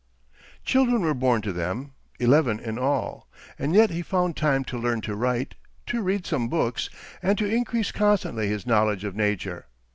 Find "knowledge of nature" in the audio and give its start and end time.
8.65-9.67